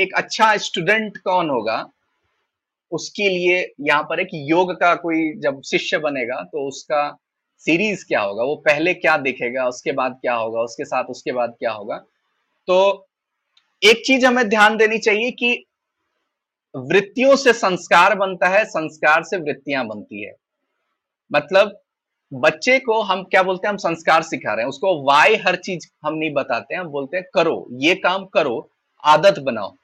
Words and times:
एक 0.00 0.14
अच्छा 0.14 0.56
स्टूडेंट 0.58 1.16
कौन 1.18 1.50
होगा, 1.50 1.84
उसके 2.92 3.28
लिए 3.28 3.58
यहाँ 3.80 4.02
पर 4.02 4.20
एक 4.20 4.28
योग 4.32 4.72
का 4.72 4.94
कोई 4.96 5.32
जब 5.38 5.60
शिष्य 5.62 5.98
बनेगा 5.98 6.42
तो 6.42 6.66
उसका 6.68 7.10
सीरीज़ 7.64 8.04
क्या 8.06 8.20
होगा? 8.20 8.44
वो 8.44 8.54
पहले 8.58 8.94
क्या 8.94 9.16
देखेगा? 9.18 9.66
उसके 9.68 9.92
बाद 9.92 10.18
क्या 10.20 10.34
होगा? 10.34 10.60
उसके 10.60 10.84
साथ 10.84 11.04
उसके 11.06 11.32
बाद 11.32 11.54
क्या 11.58 11.72
होगा? 11.72 11.96
तो 12.68 13.06
एक 13.82 14.02
चीज़ 14.06 14.26
हमें 14.26 14.48
ध्यान 14.48 14.76
देनी 14.76 14.98
चाहिए 14.98 15.30
कि 15.32 15.52
वृत्तियों 16.74 17.36
से 17.36 17.52
संस्कार 17.52 18.14
बनता 18.14 18.48
है, 18.48 18.64
संस्कार 18.64 19.22
से 19.22 19.36
वृत्तियाँ 19.36 19.86
बनती 19.86 20.24
है। 20.24 20.34
मतलब 21.30 21.78
बच्चे 22.32 22.78
को 22.78 23.00
हम 23.02 23.22
क्या 23.24 23.42
बोलते 23.42 23.66
हैं? 23.66 23.72
हम 23.72 23.78
संस्कार 23.78 24.22
सिखा 24.22 24.52
रहे 24.52 24.62
हैं। 24.62 24.68
उसको 24.68 24.94
वाई 25.04 25.36
हर 25.36 25.56
चीज़ 25.56 25.86
हम 26.04 26.14
नहीं 26.14 26.32
बताते 26.32 26.74
हैं, 26.74 26.80
हम 26.80 26.88
बोलते 26.88 27.16
हैं 27.16 27.26
करो, 27.34 27.66
ये 27.72 27.94
काम 27.96 28.24
करो, 28.26 28.68
आदत 29.04 29.38
बनाओ। 29.40 29.74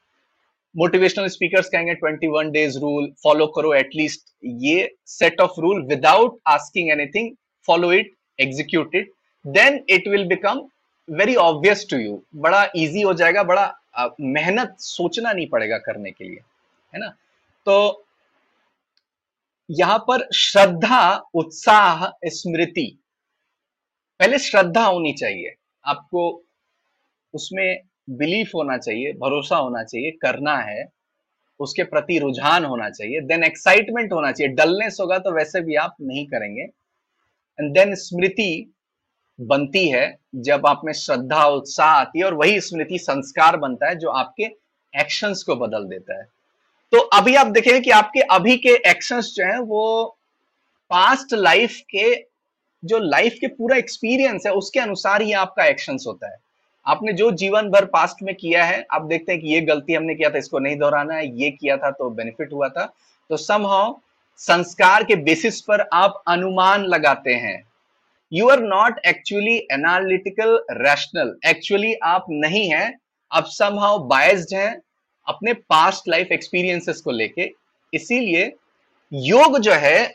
मोटिवेशनल 0.76 1.28
स्पीकर्स 1.28 1.68
कहेंगे 1.68 1.94
21 1.96 2.50
डेज़ 2.52 2.78
रूल 2.78 3.10
फॉलो 3.22 3.46
करो 3.56 3.72
एटलीस्ट 3.74 4.32
ये 4.62 4.88
set 5.06 5.40
of 5.40 5.60
rule 5.60 5.82
without 5.86 6.38
asking 6.48 6.90
anything 6.92 7.34
follow 7.68 7.92
it 7.92 8.14
execute 8.38 8.94
it 8.94 9.10
then 9.44 9.84
it 9.90 10.08
will 10.08 10.26
become 10.28 10.66
very 11.08 11.34
obvious 11.36 11.86
to 11.90 11.96
you 11.96 12.22
बड़ा 12.36 12.64
इजी 12.76 13.02
हो 13.02 13.12
जाएगा, 13.14 13.42
बड़ा 13.42 14.12
मेहनत 14.20 14.74
सोचना 14.80 15.32
नहीं 15.32 15.46
पड़ेगा 15.48 15.76
करने 15.78 16.10
के 16.10 16.24
लिए, 16.24 16.40
है 16.94 17.00
ना? 17.00 17.08
तो 17.66 18.04
यहाँ 19.70 19.98
पर 20.08 20.26
श्रद्धा, 20.34 21.22
उत्साह, 21.34 22.06
स्मृति, 22.26 22.86
पहले 24.20 24.38
श्रद्धा 24.38 24.84
होनी 24.84 25.12
चाहिए। 25.12 25.54
आपको 25.84 26.42
उसमें 27.34 27.80
बिलीफ 28.10 28.50
होना 28.54 28.78
चाहिए, 28.78 29.12
भरोसा 29.12 29.56
होना 29.56 29.84
चाहिए, 29.84 30.10
करना 30.10 30.56
है, 30.56 30.88
उसके 31.60 31.84
प्रति 31.84 32.18
रुझान 32.18 32.64
होना 32.64 32.90
चाहिए 32.90 33.20
देन 33.20 33.44
एक्साइटमेंट 33.44 34.12
होना 34.12 34.32
चाहिए। 34.32 34.52
डलनेस 34.52 34.96
होगा 35.00 35.18
तो 35.18 35.32
वैसे 35.32 35.60
भी 35.60 35.74
आप 35.74 35.96
नहीं 36.00 36.26
करेंगे। 36.26 36.62
एंड 37.58 37.72
देन 37.74 37.94
स्मृति 37.94 38.72
बनती 39.40 39.88
है, 39.88 40.18
जब 40.34 40.66
आप 40.66 40.80
में 40.84 40.92
श्रद्धा, 40.92 41.44
उत्साह 41.44 41.88
आती 41.88 42.18
है 42.18 42.24
और 42.24 42.34
वही 42.34 42.60
स्मृति 42.60 42.98
संस्कार 42.98 43.56
बनता 43.56 43.88
है 43.88 43.94
जो 43.94 44.10
आपके 44.10 44.44
एक्शंस 45.00 45.42
को 45.42 45.56
बदल 45.56 45.84
देता 45.84 46.18
है। 46.18 46.28
तो 46.92 46.98
अभी 46.98 47.34
आप 47.34 47.46
देखेंगे 47.46 47.80
कि 47.80 47.90
आपके 47.90 48.20
अभी 48.20 48.56
के 48.56 48.74
एक्शंस 48.90 49.34
जो 49.36 49.44
हैं, 49.44 49.58
वो 49.58 50.16
पास्ट 50.90 51.34
लाइफ 51.34 51.80
के, 51.80 52.14
जो 52.84 52.98
लाइफ 52.98 53.38
के 53.40 53.46
पूरा 53.46 53.76
एक्सपीरियंस 53.76 54.46
है, 54.46 54.52
उसके 54.52 54.80
अनुसार 54.80 55.22
ही 55.22 55.32
आपका 55.32 55.64
एक्शंस 55.64 56.04
होता 56.06 56.30
है। 56.30 56.45
आपने 56.86 57.12
जो 57.12 57.30
जीवन 57.32 57.68
भर 57.70 57.84
पास्ट 57.84 58.22
में 58.22 58.34
किया 58.34 58.64
है, 58.64 58.84
आप 58.92 59.02
देखते 59.02 59.32
हैं 59.32 59.40
कि 59.40 59.48
ये 59.48 59.60
गलती 59.62 59.94
हमने 59.94 60.14
किया 60.14 60.30
था, 60.30 60.38
इसको 60.38 60.58
नहीं 60.58 60.76
दोहराना 60.76 61.14
है, 61.14 61.26
ये 61.40 61.50
किया 61.50 61.76
था 61.76 61.90
तो 61.90 62.10
बेनिफिट 62.10 62.52
हुआ 62.52 62.68
था। 62.68 62.84
तो 63.30 63.36
समहाउ 63.36 63.94
संस्कार 64.40 65.04
के 65.04 65.16
बेसिस 65.16 65.60
पर 65.60 65.80
आप 65.92 66.22
अनुमान 66.28 66.84
लगाते 66.84 67.34
हैं। 67.34 67.62
You 68.32 68.48
are 68.48 68.60
not 68.62 68.98
actually 69.06 69.56
analytical 69.72 70.58
rational 70.72 71.34
actually 71.46 71.94
आप 72.04 72.26
नहीं 72.30 72.68
है, 72.70 72.92
आप 73.30 73.46
समहाउ 73.48 73.98
बायस्ड 74.08 74.54
हैं 74.54 74.80
अपने 75.26 75.52
पास्ट 75.52 76.08
लाइफ 76.08 76.32
एक्सपीरियंसेस 76.32 77.00
को 77.00 77.10
लेके। 77.10 77.50
इसीलिए 77.92 78.52
योग 79.12 79.58
जो 79.58 79.72
है, 79.74 80.14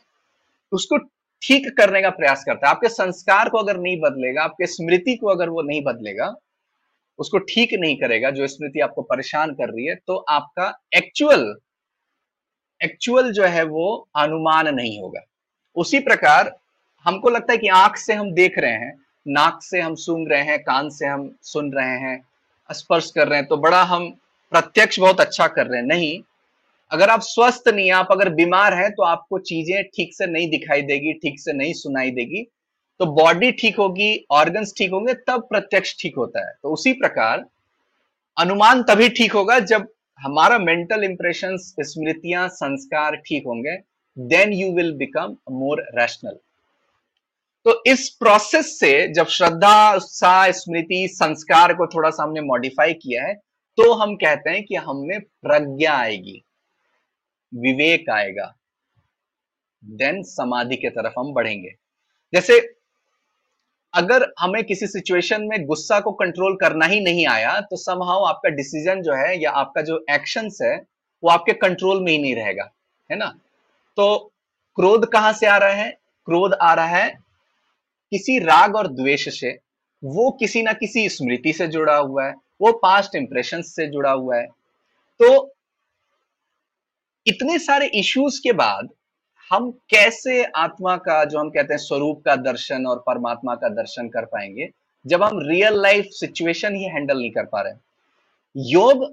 उसको 0.72 0.98
ठीक 1.42 1.68
करने 1.78 2.02
का 2.02 2.10
प्रयास 2.12 2.44
करता 2.44 2.68
है। 2.68 2.72
आपके 2.72 2.90
संस्कार 2.90 3.50
को 3.50 3.58
अगर 3.58 3.78
नहीं 3.78 4.00
बदलेगा, 4.00 4.44
आपके 4.44 4.66
स्मृति 4.68 5.16
को 5.16 5.28
अगर 5.28 5.50
वो 5.50 5.62
नहीं 5.62 5.82
बदलेगा 5.84 6.34
उसको 7.20 7.38
ठीक 7.40 7.74
नहीं 7.74 7.96
करेगा, 7.98 8.30
जो 8.32 8.48
स्मृति 8.48 8.80
आपको 8.80 9.02
परेशान 9.04 9.54
कर 9.54 9.70
रही 9.70 9.86
है 9.86 9.96
तो 9.98 10.16
आपका 10.30 10.74
एक्चुअल 10.96 11.54
एक्चुअल 12.82 13.32
जो 13.32 13.46
है 13.46 13.64
वो 13.66 13.88
अनुमान 14.18 14.74
नहीं 14.76 15.00
होगा। 15.02 15.22
उसी 15.76 16.00
प्रकार 16.02 16.56
हमको 17.06 17.30
लगता 17.30 17.54
है 17.54 17.58
कि 17.58 17.68
आँख 17.70 17.98
से 17.98 18.14
हम 18.14 18.32
देख 18.34 18.58
रहे 18.60 18.72
हैं, 18.74 18.94
नाक 19.26 19.60
से 19.64 19.80
हम 19.82 19.96
सूंघ 19.98 20.28
रहे 20.30 20.42
हैं, 20.42 20.58
कान 20.60 20.90
से 20.90 21.06
हम 21.08 21.30
सुन 21.44 21.72
रहे 21.74 21.98
हैं, 22.00 22.24
स्पर्श 22.70 23.12
कर 23.12 23.28
रहे 23.28 23.40
हैं 23.40 23.48
तो 23.48 23.58
बड़ा 23.58 23.82
हम 23.84 24.10
प्रत्यक्ष 24.52 25.00
बहुत 25.00 25.22
अच्छा 25.22 25.48
कर 25.48 25.68
रहे 25.68 25.80
हैं। 25.80 25.88
नहीं, 25.88 26.22
अगर 26.92 27.10
आप 27.10 27.22
स्वस्थ 27.22 27.68
नहीं 27.68 27.92
आप 27.92 28.08
अगर 28.12 28.30
बीमार 28.34 28.74
हैं 28.74 28.90
तो 28.92 29.04
आपको 29.04 29.40
चीज़ें 29.42 29.84
ठीक 29.86 30.14
से 30.16 30.26
नहीं 30.28 30.50
दिखाई 30.50 30.82
देगी, 30.84 31.14
ठीक 31.14 31.40
से 31.40 31.54
नहीं 31.54 31.74
सुनाई 31.76 32.12
देगी। 32.12 32.46
तो 33.02 33.06
बॉडी 33.14 33.52
ठीक 33.52 33.78
होगी 33.78 34.26
ऑर्गन्स 34.32 34.74
ठीक 34.78 34.92
होंगे, 34.92 35.14
तब 35.14 35.48
प्रत्यक्ष 35.50 35.96
ठीक 36.00 36.16
होता 36.18 36.40
है। 36.40 36.54
तो 36.54 36.74
उसी 36.74 36.92
प्रकार, 36.94 37.46
अनुमान 38.38 38.82
तभी 38.84 39.08
ठीक 39.10 39.32
होगा 39.34 39.58
जब 39.62 39.88
हमारा 40.20 40.58
मेंटल 40.60 41.04
इंप्रेशन 41.04 41.56
स्मृतियाँ, 41.58 42.48
संस्कार 42.50 43.16
ठीक 43.18 43.44
होंगे 43.48 43.76
then 44.18 44.54
you 44.54 44.72
will 44.74 44.92
become 44.98 45.36
more 45.52 45.82
rational 45.96 46.38
तो 47.66 47.74
इस 47.88 48.10
प्रोसेस 48.12 48.80
से 48.80 49.08
जब 49.14 49.28
श्रद्धा, 49.28 49.94
उत्साह, 49.94 50.52
स्मृति, 50.52 51.08
संस्कार 51.10 51.74
को 51.74 51.88
थोड़ा 51.88 52.10
सा 52.10 52.24
हमने 52.24 52.42
मॉडिफाई 52.42 52.94
किया 52.96 53.24
है 53.24 53.34
तो 53.78 53.92
हम 53.94 54.16
कहते 54.16 54.50
हैं 54.50 54.64
कि 54.66 54.76
हमें 54.78 55.20
प्रज्ञा 55.20 55.94
आएगी, 55.94 56.44
विवेक 57.54 58.10
आएगा 58.10 58.54
देन 59.84 60.22
समाधि 60.26 60.76
के 60.76 60.90
तरफ़ 60.92 61.20
हम 61.20 61.34
बढ़ेंगे। 61.34 61.74
जैसे 62.34 62.60
अगर 63.94 64.26
हमें 64.40 64.64
किसी 64.64 64.88
सिचुएशन 64.88 65.44
में 65.44 65.66
गुस्सा 65.66 66.00
को 66.00 66.12
कंट्रोल 66.12 66.56
करना 66.56 66.86
ही 66.86 67.00
नहीं 67.00 67.26
आया 67.28 67.60
तो 67.62 67.76
समहाउ 67.76 68.24
आपका 68.24 68.50
डिसीज़न 68.50 69.02
जो 69.02 69.14
है 69.14 69.42
या 69.44 69.52
आपका 69.52 69.82
जो 69.82 70.04
एक्शंस 70.12 70.58
है, 70.62 70.76
वो 71.24 71.30
आपके 71.30 71.54
कंट्रोल 71.54 72.04
में 72.04 72.12
ही 72.12 72.18
नहीं 72.18 72.36
रहेगा, 72.36 72.70
है 73.10 73.18
ना? 73.18 73.26
तो 73.98 74.32
क्रोध 74.78 75.06
कहाँ 75.06 75.34
से 75.34 75.48
आ 75.48 75.58
रहा 75.58 75.74
है? 75.74 75.90
क्रोध 76.28 76.54
आ 76.54 76.74
रहा 76.74 76.86
है 76.88 77.10
किसी 78.12 78.40
राग 78.40 78.76
और 78.76 78.88
द्वेष 78.88 79.28
से। 79.40 79.58
वो 80.04 80.30
किसी 80.32 80.62
ना 80.64 80.74
किसी 80.74 81.08
स्मृति 81.10 81.54
से 81.54 81.68
जुड़ा 81.68 81.96
हुआ 81.96 82.26
है, 82.26 82.34
वो 82.62 82.72
पास्ट 82.74 83.16
इंप्रेशन 83.16 83.62
से 83.62 83.88
जुड़ा 83.88 84.12
हुआ 84.12 84.38
है। 84.38 84.48
तो 85.20 85.54
इतने 87.26 87.58
सारे 87.60 87.88
इश्यूज़ 87.96 88.40
के 88.44 88.54
बाद 88.54 88.90
हम 89.52 89.70
कैसे 89.90 90.44
आत्मा 90.46 90.96
का, 90.98 91.24
जो 91.26 91.40
हम 91.40 91.50
कहते 91.50 91.74
हैं, 91.74 91.78
स्वरूप 91.80 92.22
का 92.26 92.36
दर्शन 92.38 92.86
और 92.88 93.04
परमात्मा 93.08 93.56
का 93.56 93.70
दर्शन 93.72 94.08
कर 94.10 94.26
पाएँगे, 94.26 94.70
जब 95.06 95.24
हम 95.24 95.40
रियल 95.42 95.82
लाइफ 95.82 96.06
सिचुएशन 96.12 96.76
ही 96.76 96.84
हैंडल 96.86 97.18
नहीं 97.18 97.32
कर 97.32 97.46
पा 97.46 97.62
रहे 97.62 97.74
योग 98.56 99.06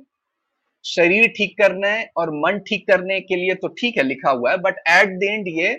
शरीर 0.84 1.26
ठीक 1.36 1.56
करने 1.58 1.90
और 2.16 2.30
मन 2.34 2.58
ठीक 2.68 2.86
करने 2.86 3.20
के 3.20 3.36
लिए 3.36 3.54
तो 3.54 3.68
ठीक 3.70 3.96
है, 3.96 4.02
लिखा 4.02 4.30
हुआ 4.30 4.50
है 4.50 4.58
बट 4.58 4.78
एट 4.88 5.18
द 5.18 5.22
एंड 5.24 5.48
ये 5.48 5.76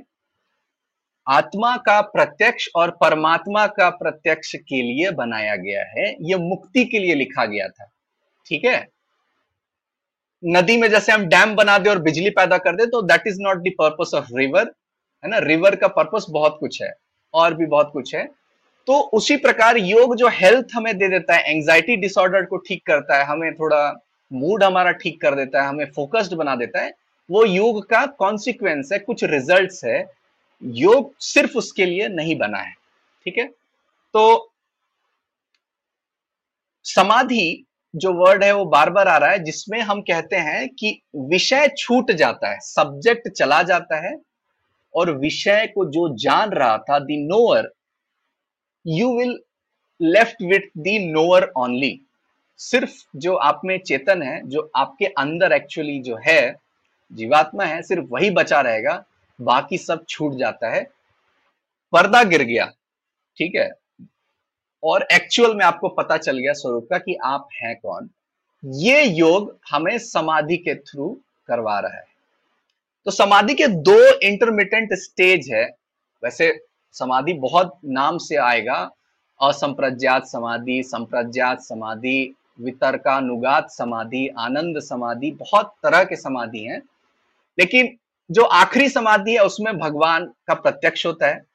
आत्मा 1.28 1.76
का 1.78 2.00
प्रत्यक्ष 2.04 2.68
और 2.76 2.92
परमात्मा 3.02 3.66
का 3.70 3.90
प्रत्यक्ष 3.96 4.56
के 4.58 4.82
लिए 4.84 5.12
बनाया 5.14 5.56
गया 5.56 5.84
है, 5.90 6.10
ये 6.22 6.38
मुक्ति 6.40 6.86
के 6.86 7.00
लिए 7.00 7.16
लिखा 7.16 7.46
गया 7.46 7.68
था। 7.68 7.92
ठीक 8.46 8.66
है? 8.66 8.88
नदी 10.44 10.78
में 10.78 10.90
जैसे 10.90 11.12
हम 11.12 11.26
डैम 11.26 11.56
बना 11.56 11.78
दे 11.78 11.90
और 11.90 12.00
बिजली 12.02 12.30
पैदा 12.32 12.58
कर 12.58 12.76
दे 12.76 12.86
तो 12.86 13.02
that 13.04 13.28
is 13.28 13.42
not 13.42 13.58
the 13.60 13.72
purpose 13.80 14.12
of 14.16 14.28
river 14.34 14.72
है 15.24 15.30
ना? 15.30 15.38
रिवर 15.40 15.76
का 15.76 15.88
पर्पस 15.90 16.26
बहुत 16.30 16.58
कुछ 16.60 16.82
है, 16.82 16.94
और 17.34 17.54
भी 17.54 17.66
बहुत 17.66 17.90
कुछ 17.94 18.14
है। 18.16 18.24
तो 18.88 19.00
उसी 19.14 19.36
प्रकार 19.38 19.78
योग 19.78 20.16
जो 20.16 20.28
हेल्थ 20.28 20.68
हमें 20.76 20.98
दे 20.98 21.08
देता 21.08 21.36
है 21.36 21.52
एंजाइटी 21.52 21.96
डिसऑर्डर 21.96 22.46
को 22.46 22.58
ठीक 22.58 22.86
करता 22.88 23.18
है, 23.18 23.26
हमें 23.26 23.54
थोड़ा 23.56 23.82
मूड 24.32 24.64
हमारा 24.64 24.92
ठीक 24.94 25.22
कर 25.22 25.36
देता 25.36 25.62
है, 25.62 25.68
हमें 25.68 25.86
फोकस्ड 25.92 26.34
बना 26.34 26.56
देता 26.56 26.82
है, 26.82 26.94
वो 27.30 27.44
योग 27.46 27.86
का 27.90 28.06
कॉन्सिक्वेंस 28.20 28.90
है, 28.94 29.00
कुछ 29.00 29.24
रिज़ल्ट 29.24 29.84
है। 29.86 30.06
योग 30.64 31.14
सिर्फ़ 31.22 31.58
उसके 31.58 31.86
लिए 31.86 32.08
नहीं 32.08 32.38
बना 32.38 32.58
है, 32.58 32.74
ठीक 33.26 33.38
है? 33.38 33.46
तो 34.16 34.52
समाधि 36.86 37.66
जो 37.96 38.14
वर्ड 38.14 38.44
है 38.44 38.52
वो 38.56 38.66
बार 38.66 38.90
बार 38.90 39.08
आ 39.08 39.18
रहा 39.18 39.30
है, 39.30 39.40
जिसमें 39.40 39.80
हम 39.82 40.02
कहते 40.02 40.36
हैं 40.36 40.68
कि 40.70 41.02
विषय 41.16 41.68
छूट 41.78 42.12
जाता 42.12 42.50
है 42.50 42.60
सब्जेक्ट 42.60 43.30
चला 43.30 43.62
जाता 43.64 44.00
है 44.08 44.16
और 44.94 45.12
विषय 45.12 45.68
को 45.76 45.86
जो 45.86 46.08
जान 46.16 46.50
रहा 46.50 46.78
था 46.78 47.00
the 47.00 47.18
knower 47.28 47.72
you 48.88 49.18
will 49.18 49.40
left 50.02 50.42
with 50.42 50.70
the 50.78 50.98
knower 51.12 51.52
only 51.58 52.00
सिर्फ़ 52.60 52.96
जो 53.16 53.36
आप 53.36 53.62
में 53.66 53.78
चेतन 53.80 54.22
है, 54.22 54.42
जो 54.50 54.72
आपके 54.76 55.06
अंदर 55.06 55.52
एक्चुअली 55.52 56.00
जो 56.00 56.18
है, 56.28 56.56
जीवात्मा 57.12 57.66
है, 57.66 57.82
सिर्फ़ 57.82 58.06
वही 58.10 58.30
बचा 58.32 58.62
रहेगा, 58.62 59.04
बाकी 59.40 59.78
सब 59.78 60.06
छूट 60.10 60.34
जाता 60.34 60.70
है। 60.70 60.84
पर्दा 61.94 62.24
गिर 62.24 62.44
गया, 62.44 62.66
ठीक 63.38 63.56
है? 63.56 63.70
और 64.84 65.08
एक्चुअल 65.12 65.56
में 65.56 65.66
आपको 65.66 65.90
पता 65.90 66.18
चल 66.18 66.38
गया 66.38 66.54
स्वरूप 66.54 66.88
का 66.90 66.98
कि 66.98 67.18
आप 67.24 67.48
हैं 67.64 67.76
कौन। 67.76 68.10
ये 68.66 69.04
योग 69.04 69.58
हमें 69.72 69.98
समाधि 69.98 70.58
के 70.58 70.76
थ्रू 70.76 71.20
करवा 71.48 71.80
रहा 71.80 71.98
है। 71.98 72.06
तो 73.06 73.12
समाधि 73.12 73.54
के 73.54 73.68
दो 73.68 74.20
इंटरमीडियंट 74.20 74.94
स्टेज 74.94 75.52
है। 75.54 75.76
वैसे 76.24 76.66
समाधि 76.94 77.34
बहुत 77.34 77.78
नाम 77.86 78.18
से 78.18 78.36
आएगा। 78.36 78.92
असंप्रज्ञात 79.42 80.28
समाधि, 80.28 80.84
संप्रज्ञात 80.84 81.62
समाधि, 81.62 82.36
वितर्कानुगात 82.62 83.72
समाधि, 83.72 84.28
आनंद 84.28 84.80
समाधि, 84.80 85.32
बहुत 85.32 85.76
तरह 85.84 86.04
के 86.04 86.16
समाधि 86.16 86.60
हैं। 86.60 86.82
लेकिन 87.60 87.98
जो 88.32 88.44
आखिरी 88.44 88.90
समाधि 88.90 89.32
है, 89.32 89.40
उसमें 89.40 89.78
भगवान 89.78 90.26
का 90.26 90.54
प्रत्यक्ष 90.54 91.06
होता 91.06 91.28
है। 91.28 91.46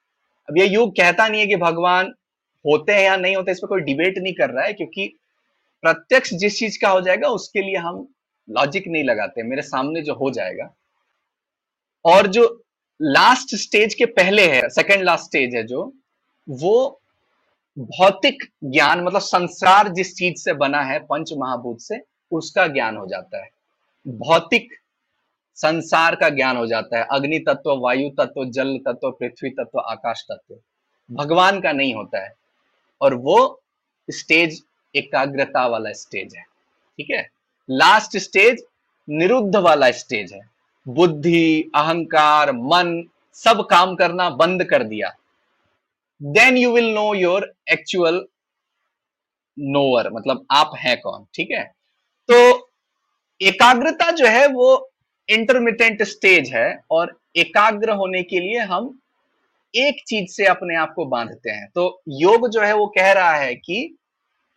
अब 0.49 0.59
ये 0.59 0.67
युग 0.67 0.91
कहता 0.91 1.29
नहीं 1.29 1.41
है 1.41 1.47
कि 1.47 1.57
भगवान 1.57 2.15
होते 2.67 2.93
हैं 2.93 3.03
या 3.03 3.17
नहीं 3.17 3.37
होते 3.37 3.53
इस 3.53 3.59
पर 3.59 3.69
कोई 3.69 3.81
डिबेट 3.81 4.19
नहीं 4.19 4.33
कर 4.33 4.51
रहा 4.51 4.65
है, 4.65 4.73
क्योंकि 4.73 5.07
प्रत्यक्ष 5.83 6.35
जिस 6.35 6.59
चीज़ 6.59 6.79
का 6.83 6.89
हो 6.89 7.01
जाएगा, 7.01 7.29
उसके 7.29 7.63
लिए 7.63 7.77
हम 7.77 8.09
लॉजिक 8.51 8.89
नहीं 8.89 9.05
लगाते 9.05 9.43
मेरे 9.43 9.63
सामने 9.63 10.01
जो 10.03 10.15
हो 10.15 10.31
जाएगा। 10.31 10.75
और 12.05 12.27
जो 12.27 12.63
लास्ट 13.03 13.55
स्टेज 13.55 13.95
के 13.95 14.07
पहले 14.07 14.47
है 14.49 14.69
सेकंड 14.69 15.03
लास्ट 15.03 15.25
स्टेज 15.25 15.55
है 15.55 15.63
जो, 15.63 15.93
वो 16.49 17.01
भौतिक 17.79 18.45
ज्ञान 18.65 19.01
मतलब 19.01 19.21
संसार 19.21 19.89
जिस 19.89 20.15
चीज़ 20.17 20.37
से 20.37 20.53
बना 20.53 20.83
है 20.83 20.99
पंच 20.99 21.33
महाभूत 21.33 21.81
से, 21.81 22.01
उसका 22.31 22.67
ज्ञान 22.67 22.97
हो 22.97 23.07
जाता 23.07 23.43
है। 23.43 23.51
भौतिक 24.09 24.69
संसार 25.55 26.15
का 26.15 26.29
ज्ञान 26.29 26.57
हो 26.57 26.67
जाता 26.67 26.99
है। 26.99 27.07
अग्नि 27.11 27.39
तत्व, 27.39 27.77
वायु 27.77 28.11
तत्व, 28.11 28.45
जल 28.45 28.79
तत्व, 28.79 29.11
पृथ्वी 29.11 29.51
तत्व, 29.51 29.79
आकाश 29.79 30.25
तत्व। 30.33 30.57
भगवान 31.11 31.61
का 31.61 31.73
नहीं 31.73 31.95
होता 31.95 32.25
है। 32.25 32.44
और 33.05 33.15
वो 33.15 33.39
स्टेज 34.09 34.63
एकाग्रता 34.95 35.67
वाला 35.67 35.93
स्टेज 35.93 36.35
है, 36.37 36.43
ठीक 36.99 37.11
है? 37.11 37.29
लास्ट 37.69 38.17
स्टेज 38.19 38.65
निरुद्ध 39.09 39.57
वाला 39.57 39.91
स्टेज 39.93 40.33
है। 40.33 40.41
बुद्धि, 40.87 41.71
अहंकार, 41.75 42.53
मन, 42.53 43.03
सब 43.37 43.67
काम 43.71 43.95
करना 43.95 44.29
बंद 44.33 44.65
कर 44.65 44.83
दिया। 44.83 45.15
Then 46.21 46.57
you 46.57 46.73
will 46.73 46.93
know 46.95 47.13
your 47.15 47.53
actual 47.73 48.25
knower 49.59 50.11
मतलब 50.13 50.45
आप 50.51 50.73
हैं 50.79 51.01
कौन, 51.01 51.27
ठीक 51.35 51.51
है? 51.51 51.65
तो 52.29 52.71
एकाग्रता 53.41 54.11
जो 54.11 54.27
है 54.27 54.47
वो 54.49 54.91
इंटरमीडियंट 55.29 56.03
स्टेज 56.03 56.53
है 56.55 56.69
और 56.91 57.19
एकाग्र 57.37 57.91
होने 57.93 58.23
के 58.23 58.41
लिए 58.41 58.59
हम 58.63 58.99
एक 59.77 60.03
चीज़ 60.07 60.31
से 60.33 60.45
अपने 60.47 60.77
आप 60.77 60.93
को 60.97 61.05
बांधते 61.07 61.51
हैं। 61.51 61.69
तो 61.75 62.03
योग 62.11 62.49
जो 62.51 62.61
है 62.61 62.75
वो 62.75 62.87
कह 62.97 63.13
रहा 63.13 63.35
है 63.35 63.55
कि 63.55 63.97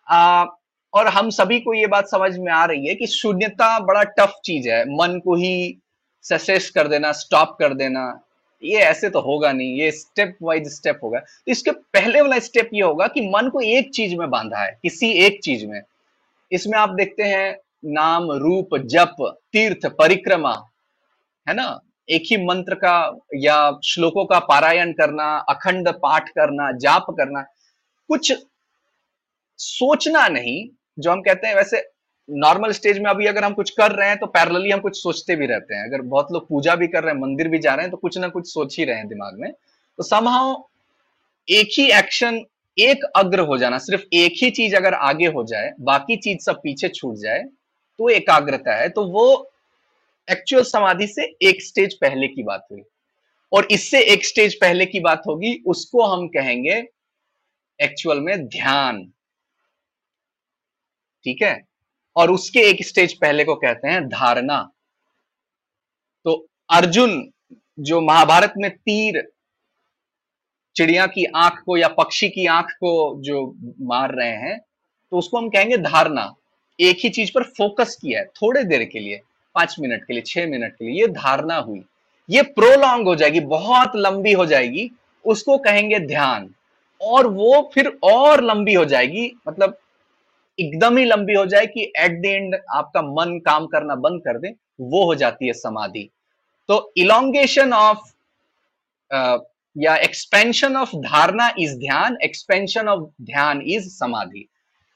आ, 0.07 0.45
और 0.93 1.07
हम 1.07 1.29
सभी 1.29 1.59
को 1.59 1.73
ये 1.73 1.87
बात 1.87 2.07
समझ 2.07 2.37
में 2.37 2.51
आ 2.53 2.63
रही 2.65 2.87
है 2.87 2.95
कि 2.95 3.07
शून्यता 3.07 3.79
बड़ा 3.79 4.03
टफ 4.19 4.33
चीज़ 4.45 4.69
है। 4.69 4.83
मन 4.91 5.19
को 5.25 5.35
ही 5.35 5.77
ससेस 6.25 6.69
कर 6.69 6.87
देना 6.87 7.11
स्टॉप 7.13 7.55
कर 7.59 7.73
देना 7.73 8.03
ये 8.63 8.79
ऐसे 8.81 9.09
तो 9.09 9.19
होगा 9.21 9.51
नहीं 9.51 9.75
ये 9.79 9.91
स्टेप 9.91 10.37
वाइज 10.43 10.67
स्टेप 10.75 10.99
होगा। 11.03 11.19
तो 11.19 11.51
इसके 11.51 11.71
पहले 11.71 12.21
वाला 12.21 12.39
स्टेप 12.39 12.69
ये 12.73 12.81
होगा 12.81 13.07
कि 13.07 13.21
मन 13.29 13.49
को 13.49 13.61
एक 13.61 13.91
चीज़ 13.93 14.15
में 14.15 14.29
बांधा 14.29 14.63
है 14.63 14.71
किसी 14.83 15.11
एक 15.25 15.39
चीज़ 15.43 15.65
में। 15.67 15.81
इसमें 16.51 16.77
आप 16.79 16.89
देखते 16.91 17.23
हैं 17.23 17.57
नाम 17.85 18.31
रूप 18.33 18.77
जप 18.85 19.15
तीर्थ 19.53 19.85
परिक्रमा 19.99 20.53
है 21.47 21.55
ना? 21.55 21.79
एक 22.09 22.23
ही 22.25 22.37
मंत्र 22.45 22.75
का 22.75 22.97
या 23.35 23.57
श्लोकों 23.85 24.25
का 24.25 24.39
पारायण 24.41 24.91
करना, 24.93 25.25
अखंड 25.49 25.89
पाठ 25.95 26.29
करना, 26.29 26.71
जाप 26.77 27.05
करना, 27.11 27.41
कुछ 28.09 28.33
सोचना 29.59 30.27
नहीं, 30.27 30.67
जो 30.99 31.11
हम 31.11 31.21
कहते 31.21 31.47
हैं 31.47 31.55
वैसे 31.55 31.83
नॉर्मल 32.29 32.71
स्टेज 32.71 32.99
में 32.99 33.09
अभी 33.09 33.25
अगर 33.25 33.43
हम 33.43 33.53
कुछ 33.53 33.69
कर 33.69 33.91
रहे 33.91 34.07
हैं 34.09 34.17
तो 34.19 34.25
पैरेलली 34.27 34.71
हम 34.71 34.79
कुछ 34.79 35.01
सोचते 35.01 35.35
भी 35.35 35.45
रहते 35.45 35.75
हैं। 35.75 35.83
अगर 35.85 36.01
बहुत 36.03 36.31
लोग 36.31 36.47
पूजा 36.49 36.75
भी 36.75 36.87
कर 36.87 37.03
रहे 37.03 37.13
हैं, 37.13 37.19
मंदिर 37.21 37.47
भी 37.47 37.59
जा 37.59 37.73
रहे 37.75 37.83
हैं 37.83 37.91
तो 37.91 37.97
कुछ 37.97 38.17
ना 38.17 38.27
कुछ 38.27 38.47
सोच 38.47 38.77
ही 38.79 38.85
रहे 38.85 38.95
हैं 38.95 39.07
दिमाग 39.07 39.39
में। 39.39 39.51
तो 39.51 40.03
समहाउ 40.03 40.55
एक 41.47 41.69
ही 41.77 41.89
एक्शन 41.91 42.41
एक 42.77 43.03
अग्र 43.15 43.39
हो 43.41 43.57
जाना, 43.57 43.77
सिर्फ़ 43.77 44.03
एक 44.13 44.33
ही 44.37 44.49
चीज़ 44.51 44.75
अगर 44.75 44.93
आगे 44.93 45.27
हो 45.27 45.43
जाए, 45.43 45.71
बाकी 45.81 46.17
चीज़ 46.17 46.39
सब 46.39 46.59
पीछे 46.63 46.89
छूट 46.89 47.15
जाए 47.15 47.43
तो 47.99 48.09
एकाग्रता 48.09 48.75
है। 48.75 48.89
तो 48.89 49.05
वो 49.05 49.51
एक्चुअल 50.31 50.63
समाधि 50.63 51.07
से 51.07 51.25
एक 51.41 51.61
स्टेज 51.61 51.93
पहले 51.93 52.27
की 52.27 52.43
बात 52.43 52.67
हुई। 52.71 52.81
और 53.53 53.67
इससे 53.71 54.01
एक 54.03 54.25
स्टेज 54.25 54.55
पहले 54.55 54.85
की 54.85 54.99
बात 54.99 55.21
होगी, 55.27 55.63
उसको 55.67 56.05
हम 56.05 56.27
कहेंगे 56.27 56.83
एक्चुअल 57.79 58.19
में 58.19 58.47
ध्यान। 58.47 59.03
ठीक 61.23 61.41
है? 61.41 61.67
और 62.15 62.31
उसके 62.31 62.59
एक 62.59 62.85
स्टेज 62.87 63.13
पहले 63.13 63.43
को 63.43 63.55
कहते 63.55 63.87
हैं 63.87 64.07
धारणा। 64.09 64.61
तो 66.25 66.47
अर्जुन, 66.69 67.31
जो 67.79 68.01
महाभारत 68.01 68.53
में 68.57 68.69
तीर, 68.71 69.31
चिड़िया 70.75 71.05
की 71.07 71.25
आँख 71.25 71.61
को 71.65 71.77
या 71.77 71.87
पक्षी 71.87 72.29
की 72.29 72.45
आँख 72.45 72.65
को 72.65 73.21
जो 73.21 73.55
मार 73.81 74.15
रहे 74.15 74.35
हैं 74.37 74.59
तो 75.11 75.17
उसको 75.17 75.37
हम 75.37 75.49
कहेंगे 75.49 75.77
धारणा। 75.77 76.33
एक 76.79 76.97
ही 76.99 77.09
चीज़ 77.09 77.31
पर 77.35 77.43
फोकस 77.43 77.95
किया 77.95 78.19
है, 78.19 78.25
थोड़े 78.25 78.63
देर 78.63 78.83
के 78.83 78.99
लिए। 78.99 79.21
पाँच 79.57 79.75
मिनट 79.79 80.03
के 80.03 80.13
लिए, 80.13 80.21
छह 80.23 80.47
मिनट 80.47 80.73
के 80.73 80.85
लिए, 80.85 81.01
ये 81.01 81.07
धारणा 81.13 81.57
हुई। 81.57 81.83
ये 82.29 82.41
प्रोलॉन्ग 82.53 83.07
हो 83.07 83.15
जाएगी, 83.15 83.39
बहुत 83.41 83.91
लंबी 83.95 84.33
हो 84.33 84.45
जाएगी, 84.45 84.89
उसको 85.25 85.57
कहेंगे 85.59 85.99
ध्यान। 85.99 86.49
और 87.01 87.27
वो 87.27 87.69
फिर 87.73 87.87
और 88.03 88.43
लंबी 88.43 88.73
हो 88.73 88.83
जाएगी 88.85 89.31
मतलब 89.47 89.77
एकदम 90.57 90.97
ही 90.97 91.03
लंबी 91.05 91.33
हो 91.33 91.45
जाए 91.45 91.65
कि 91.67 91.81
एट 91.97 92.21
द 92.21 92.25
एंड 92.25 92.55
आपका 92.75 93.01
मन 93.03 93.37
काम 93.45 93.65
करना 93.67 93.95
बंद 93.97 94.21
कर 94.21 94.37
दे, 94.39 94.53
वो 94.81 95.03
हो 95.05 95.15
जाती 95.15 95.47
है 95.47 95.53
समाधि। 95.53 96.09
तो 96.69 96.93
इलोंगेशन 96.97 97.73
ऑफ़ 97.73 98.11
या 99.75 99.95
expansion 99.95 100.75
of 100.75 100.95
dharana 100.97 101.51
is 101.59 101.77
dhyana 101.79 102.17
expansion 102.23 102.87
of 102.87 103.03
dhyana 103.23 103.61
is 103.67 103.89
samadhi. 103.89 104.47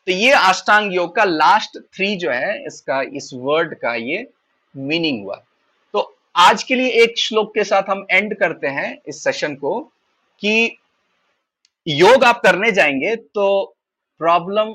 तो 0.08 0.12
ये 0.12 0.32
अष्टांग 0.34 0.94
योग 0.94 1.16
का 1.16 1.24
लास्ट 1.24 1.78
थ्री 1.96 2.16
जो 2.16 2.32
है, 2.32 2.66
इसका, 2.68 3.02
इस 3.02 3.30
वर्ड 3.34 3.76
का 3.76 3.94
ये 3.96 4.28
मीनिंग 4.76 5.24
हुआ। 5.24 5.36
तो 5.94 6.14
आज 6.36 6.64
के 6.64 6.76
लिए 6.76 6.90
एक 7.04 7.18
श्लोक 7.18 7.54
के 7.54 7.64
साथ 7.64 7.90
हम 7.90 8.06
एंड 8.12 8.36
करते 8.36 8.68
हैं 8.70 8.98
इस 9.08 9.24
सेशन 9.24 9.56
को 9.56 9.80
कि 10.42 10.78
योग 11.88 12.24
आप 12.24 12.42
करने 12.42 12.72
जाएँगे 12.72 13.16
तो 13.16 13.64
प्रॉब्लम 14.22 14.74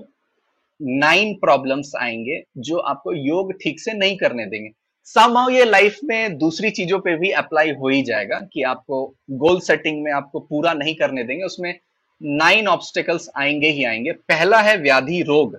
नाइन 0.80 1.34
प्रॉब्लम्स 1.34 1.92
आएँगे 1.96 2.42
जो 2.58 2.78
आपको 2.78 3.12
योग 3.12 3.52
ठीक 3.52 3.80
से 3.80 3.92
नहीं 3.92 4.16
करने 4.16 4.46
देंगे। 4.46 4.70
समहाउ 5.08 5.50
ये 5.50 5.64
लाइफ 5.64 5.98
में 6.04 6.36
दूसरी 6.38 6.70
चीज़ों 6.70 6.98
पे 6.98 7.16
भी 7.16 7.30
अप्लाई 7.32 7.70
हो 7.72 7.88
ही 7.88 8.02
जाएगा 8.02 8.38
कि 8.52 8.62
आपको 8.62 9.04
गोल 9.32 9.60
सेटिंग 9.60 10.02
में 10.04 10.10
आपको 10.12 10.40
पूरा 10.40 10.72
नहीं 10.74 10.94
करने 10.94 11.24
देंगे। 11.24 11.44
उसमें 11.44 11.78
नाइन 12.20 12.68
ऑब्स्टिकल्स 12.68 13.28
आएँगे 13.36 13.68
ही 13.68 13.84
आएँगे। 13.84 14.12
पहला 14.12 14.60
है 14.60 14.76
व्याधि 14.76 15.22
रोग। 15.22 15.56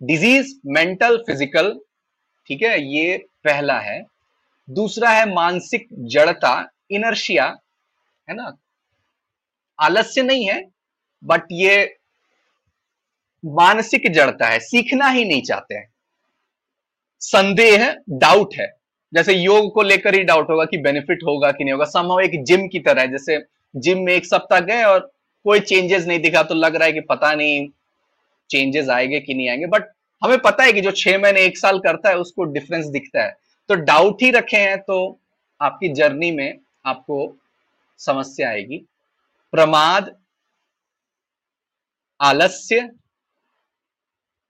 डिज़ीज़ 0.00 0.54
मेंटल 0.66 1.16
फ़िज़िकल 1.18 1.78
ठीक 2.46 2.62
है, 2.62 2.82
ये 2.84 3.26
पहला 3.44 3.78
है। 3.80 4.06
दूसरा 4.70 5.10
है 5.10 5.34
मानसिक 5.34 5.88
जड़ता, 5.92 6.70
इनर्शिया, 6.90 7.58
है 8.28 8.34
ना? 8.34 8.56
आलस्य 9.80 10.22
नहीं 10.22 10.44
है 10.44 10.70
बट 11.24 11.42
ये 11.52 11.96
मानसिक 13.44 14.12
जड़ता 14.12 14.46
है, 14.46 14.60
सीखना 14.60 15.08
ही 15.08 15.24
नहीं 15.24 15.42
चाहते 15.42 15.74
हैं। 15.74 15.88
संदेह 17.20 17.84
है 17.84 17.96
डाउट 18.10 18.54
है। 18.54 18.72
जैसे 19.14 19.32
योग 19.32 19.74
को 19.74 19.82
लेकर 19.82 20.14
ही 20.14 20.24
डाउट 20.24 20.50
होगा 20.50 20.64
कि 20.64 20.78
बेनिफिट 20.78 21.18
होगा 21.26 21.50
कि 21.52 21.64
नहीं 21.64 21.72
होगा। 21.72 21.84
समहाउ 21.84 22.18
एक 22.18 22.44
जिम 22.44 22.68
की 22.68 22.78
तरह 22.78 23.02
है, 23.02 23.08
जैसे 23.08 23.44
जिम 23.76 23.98
में 23.98 24.12
एक 24.12 24.26
सप्ताह 24.26 24.60
गए 24.60 24.82
और 24.82 25.12
कोई 25.44 25.60
चेंजेस 25.60 26.06
नहीं 26.06 26.18
दिखा 26.18 26.42
तो 26.42 26.54
लग 26.54 26.76
रहा 26.76 26.84
है 26.84 26.92
कि 26.92 27.00
पता 27.00 27.34
नहीं 27.34 27.68
चेंजेस 28.50 28.88
आएँगे 28.88 29.20
कि 29.20 29.34
नहीं 29.34 29.48
आएँगे 29.48 29.66
बट 29.66 29.82
हमें 30.22 30.38
पता 30.38 30.64
है 30.64 30.72
कि 30.72 30.80
जो 30.80 30.90
छह 30.90 31.18
महीने, 31.18 31.42
एक 31.42 31.58
साल 31.58 31.78
करता 31.78 32.08
है, 32.08 32.16
उसको 32.16 32.44
डिफरेंस 32.44 32.86
दिखता 32.86 33.22
है। 33.22 33.36
तो 33.68 33.74
डाउट 33.74 34.22
ही 34.22 34.30
रखे 34.30 34.56
हैं 34.56 34.78
तो 34.78 35.18
आपकी 35.60 35.88
जर्नी 35.88 36.30
में 36.30 36.58
आपको 36.86 37.36
समस्या 38.00 38.48
आएगी। 38.48 38.78
प्रमाद, 39.52 40.14
आलस्य, 42.20 42.88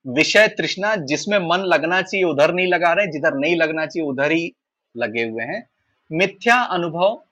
विषय 0.06 0.46
तृष्णा, 0.48 0.94
जिसमें 0.96 1.38
मन 1.38 1.64
लगना 1.64 2.00
चाहिए, 2.02 2.24
उधर 2.26 2.52
नहीं 2.54 2.66
लगा 2.66 2.92
रहे, 2.92 3.06
जिधर 3.06 3.34
नहीं 3.34 3.56
लगना 3.56 3.86
चाहिए, 3.86 4.08
उधर 4.08 4.32
ही 4.32 4.52
लगे 4.94 5.24
हुए 5.24 5.44
हैं। 5.44 5.66
मिथ्या 6.10 6.56
अनुभव, 6.56 7.22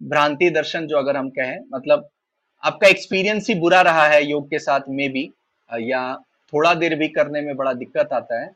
भ्रांति 0.00 0.50
दर्शन 0.50 0.86
जो 0.86 0.96
अगर 0.96 1.16
हम 1.16 1.28
कहें 1.30 1.58
मतलब 1.72 2.08
आपका 2.62 2.88
एक्सपीरियंस 2.88 3.48
ही 3.48 3.54
बुरा 3.54 3.80
रहा 3.80 4.06
है 4.06 4.24
योग 4.24 4.48
के 4.50 4.58
साथ 4.58 4.80
में 4.88 5.10
भी 5.12 5.30
या 5.70 6.02
थोड़ा 6.52 6.72
देर 6.74 6.94
भी 6.94 7.08
करने 7.10 7.40
में 7.40 7.56
बड़ा 7.56 7.72
दिक्कत 7.74 8.12
आता 8.12 8.40
है। 8.42 8.50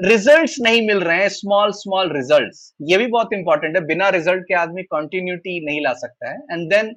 रिजल्ट्स 0.00 0.56
नहीं 0.60 0.86
मिल 0.86 1.00
रहे 1.00 1.18
हैं 1.18 1.28
स्मॉल 1.30 1.72
स्मॉल 1.72 2.12
रिजल्ट्स 2.12 2.72
ये 2.82 2.96
भी 2.98 3.06
बहुत 3.08 3.32
इंपॉर्टेंट 3.32 3.76
है, 3.76 3.84
बिना 3.86 4.08
रिज़ल्ट 4.10 4.44
के 4.44 4.54
आदमी 4.56 4.82
कंटिन्यूटी 4.84 5.64
नहीं 5.66 5.80
ला 5.84 5.92
सकता 5.94 6.30
है। 6.30 6.38
एंड 6.52 6.68
देन 6.70 6.94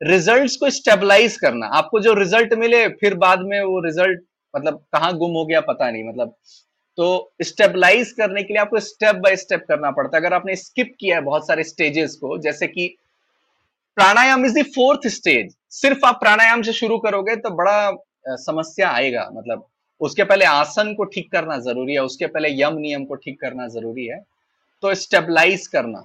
रिजल्ट्स 0.00 0.56
को 0.56 0.70
स्टेबलाइज 0.70 1.36
करना। 1.36 1.66
आपको 1.74 2.00
जो 2.00 2.14
रिज़ल्ट 2.14 2.54
मिले, 2.54 2.86
फिर 2.90 3.14
बाद 3.16 3.40
में 3.42 3.60
वो 3.62 3.80
रिज़ल्ट 3.80 4.20
मतलब 4.54 4.84
कहाँ 4.92 5.12
गुम 5.18 5.32
हो 5.32 5.44
गया 5.46 5.60
पता 5.62 5.90
नहीं 5.90 6.04
मतलब। 6.04 6.34
तो 6.98 7.32
स्टेबलाइज 7.42 8.12
करने 8.12 8.42
के 8.42 8.52
लिए 8.54 8.60
आपको 8.60 8.80
स्टेप 8.80 9.16
बाय 9.16 9.36
स्टेप 9.36 9.64
करना 9.68 9.90
पड़ता 9.90 10.16
है। 10.16 10.22
अगर 10.22 10.34
आपने 10.34 10.56
स्किप 10.56 10.94
किया 11.00 11.16
है 11.16 11.22
बहुत 11.22 11.46
सारे 11.46 11.64
स्टेजेस 11.64 12.14
को, 12.16 12.36
जैसे 12.38 12.66
कि 12.66 12.86
pranayama 13.96 14.44
is 14.46 14.58
the 14.58 14.62
fourth 14.74 15.06
stage 15.08 15.54
सिर्फ़ 15.72 16.06
आप 16.06 16.20
प्राणायाम 16.20 16.62
से 16.62 16.72
शुरू 16.72 16.98
करोगे 16.98 17.36
तो 17.36 17.50
बड़ा 17.52 17.90
समस्या 18.28 18.90
आएगा 18.90 19.28
मतलब 19.32 19.66
उसके 20.00 20.24
पहले 20.24 20.44
आसन 20.44 20.92
को 20.94 21.04
ठीक 21.04 21.30
करना 21.32 21.58
ज़रूरी 21.60 21.92
है, 21.92 22.00
उसके 22.00 22.26
पहले 22.26 22.48
यम 22.52 22.78
नियम 22.78 23.04
को 23.04 23.14
ठीक 23.16 23.40
करना 23.40 23.66
ज़रूरी 23.68 24.06
है 24.06 24.18
तो 24.82 24.94
स्टेबलाइज 24.96 25.66
करना। 25.66 26.00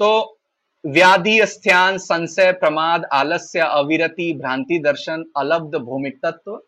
तो 0.00 0.38
व्याधि 0.84 1.40
स्थान 1.46 1.98
संशय, 1.98 2.52
प्रमाद, 2.54 3.04
आलस्य, 3.12 3.60
अविरति, 3.60 4.32
भ्रांति 4.34 4.78
दर्शन, 4.78 5.24
अलब्ध 5.36 5.76
भूमिक 5.78 6.18
तत्व, 6.24 6.60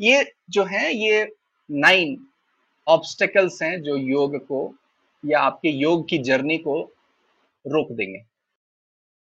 ये 0.00 0.24
जो 0.50 0.64
है, 0.64 0.92
ये 0.94 1.24
नाइन 1.70 2.16
ऑब्स्टेकल्स 2.86 3.62
हैं 3.62 3.80
जो 3.82 3.96
योग 3.96 4.36
को 4.46 4.74
या 5.24 5.40
आपके 5.40 5.68
योग 5.70 6.08
की 6.08 6.18
जर्नी 6.20 6.58
को 6.58 6.80
रोक 7.64 7.92
देंगे। 7.92 8.22